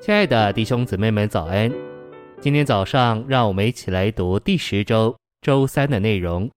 [0.00, 1.70] 亲爱的弟兄姊妹们，早安！
[2.40, 6.48] 今天早上，让我们一起来读第十周周三的内容。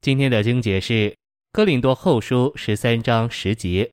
[0.00, 0.92] 今天的经节是
[1.52, 3.90] 《哥林多后书》十三章十节：“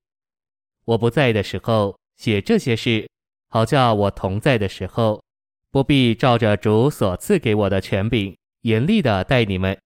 [0.85, 3.09] 我不在的时候写这些事，
[3.49, 5.21] 好叫我同在的时候，
[5.69, 9.77] 不必照着主所赐给我的权柄，严厉的待你们。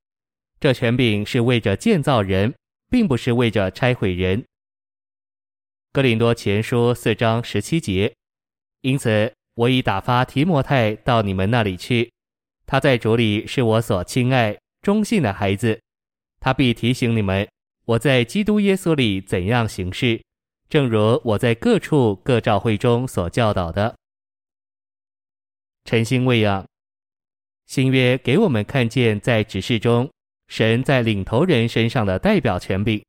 [0.60, 2.54] 这权柄是为着建造人，
[2.92, 4.42] 并不是为着拆毁人。”
[5.92, 8.14] 《哥林多前书》四章十七节。
[8.86, 12.12] 因此，我已打发提摩太到你们那里去。
[12.68, 15.82] 他在主里是我所亲爱、忠信的孩子。
[16.39, 17.50] 他必提醒你们，
[17.86, 20.21] 我在基督耶稣里怎样行事，
[20.70, 23.96] 正如我在各处各教会中所教导的。
[25.86, 26.64] 晨星喂养，
[27.65, 30.07] 新约给我们看见，在指示中，
[30.48, 33.02] 神在领头人身上的代表权柄；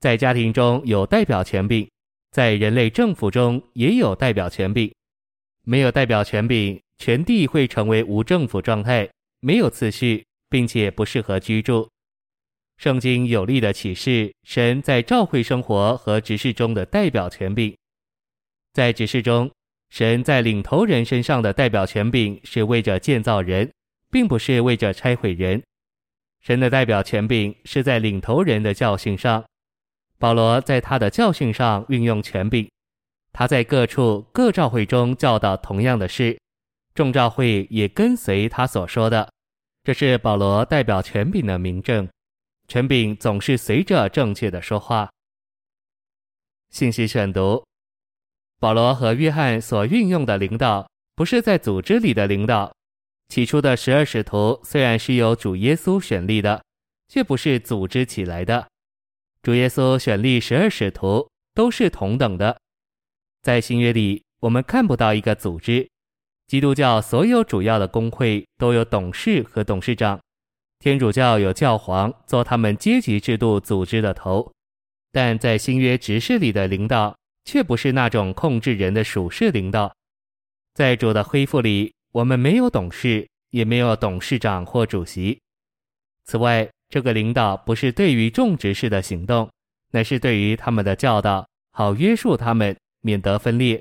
[0.00, 1.86] 在家庭中有代表权柄。
[2.30, 4.92] 在人类政府中也有代表权柄，
[5.64, 9.08] 没有代表权柄，全地会成为无政府状态，
[9.40, 11.88] 没有次序，并且不适合居住。
[12.76, 17.74] 圣经有力的启示神在教会生活和执事中的代表权柄。
[18.72, 19.50] 在执事中，
[19.90, 23.70] 神在领头人身上的代表权柄是为着建造人，
[24.10, 25.62] 并不是为着拆毁人。
[26.40, 29.44] 神的代表权柄是在领头人的教训上。
[30.18, 32.68] 保罗在他的教训上运用权柄，
[33.34, 36.38] 他在各处各教会中教导同样的事，
[36.94, 39.28] 众教会也跟随他所说的。
[39.82, 42.08] 这是保罗代表权柄的明证。
[42.68, 45.10] 权柄总是随着正确的说话。
[46.70, 47.62] 信息选读：
[48.60, 52.72] 保罗和约翰所运用的领导，不是在组织里的领导。
[53.28, 56.62] 起初的十二使徒虽然是由主耶稣选立的，
[57.08, 58.68] 却不是组织起来的。
[59.42, 62.58] 主耶稣选立十二使徒都是同等的，
[63.44, 65.86] 在新约里我们看不到一个组织。
[66.46, 70.18] 基督教所有主要的公会都有董事和董事长，
[70.78, 74.50] 天主教有教皇做他们阶级制度组织的头，
[75.12, 79.94] 但在新约执事里的领导却不是那种控制人的属事领导。
[80.72, 85.38] 在主的恢复里，我们没有董事，也没有董事长或主席。
[86.24, 89.50] 此外，这个领导不是对于众执事的行动，
[89.90, 93.80] 乃是对于他们的教导，好约束他们，免得分裂。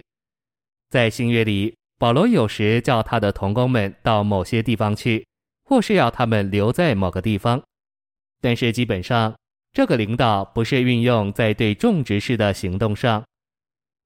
[0.90, 5.26] 在新约里，保罗有时叫他的同工们到某些地方去，
[5.64, 7.64] 或是要他们留在某个地方。
[8.42, 9.34] 但是基本上，
[9.72, 13.24] 这个领导不是运用在对种植事的行动上。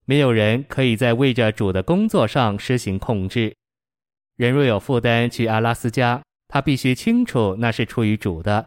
[0.05, 3.53] 没有人可以在为着主的工作上施行控制。
[4.37, 8.65] 人若有负担去阿拉斯加，他必须清楚那是出于主的。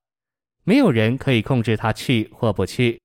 [0.64, 3.00] 没有人可以控制他去或不去，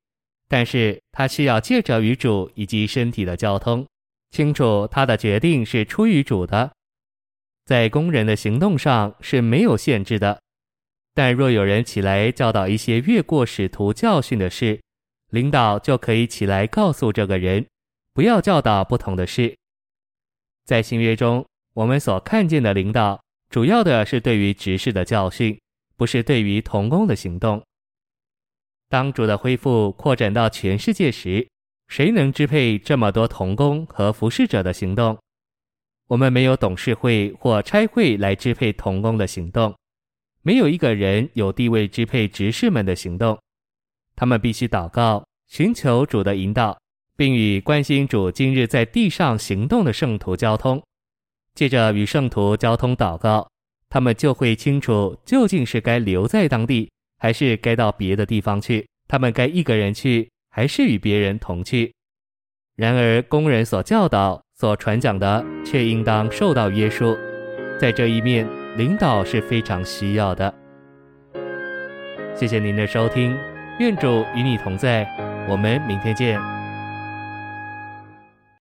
[0.55, 3.85] 但是他需要借着与主以及身体的交通，
[4.31, 6.71] 清楚他的决定是出于主的。
[7.65, 10.41] 在工人的行动上是没有限制的，
[11.13, 14.79] 但若有人起来教导一些越过使徒教训的事，
[15.31, 17.65] 领导就可以起来告诉这个人，
[18.13, 19.53] 不要教导不同的事。
[20.63, 25.59] 在新约中，我们所看见的领导，主要的是对于执事的教训。
[25.97, 27.61] 不是对于童工的行动。
[28.89, 31.47] 当主的恢复扩展到全世界时，
[31.87, 35.17] 谁能支配这么多童工和服侍者的行动？
[36.07, 39.75] 我们没有董事会或差会来支配童工的行动，
[40.43, 43.37] 没有一个人有地位支配执事们的行动。
[44.15, 46.77] 他们必须祷告，寻求主的引导，
[47.17, 50.81] 并与关心主今日在地上行动的圣徒交通，
[51.55, 53.49] 借着与圣徒交通祷告。
[53.89, 56.91] 他们就会清楚究竟是该留在当地，
[57.25, 58.87] 还是该到别的地方去。
[59.07, 61.91] 他们该一个人去，还是与别人同去？
[62.75, 67.17] 然而，工人所教导、所传讲的，却应当受到约束。
[67.79, 68.47] 在这一面，
[68.77, 70.53] 领导是非常需要的。
[72.35, 73.35] 谢谢您的收听，
[73.79, 75.07] 愿主与你同在，
[75.49, 76.54] 我们明天见。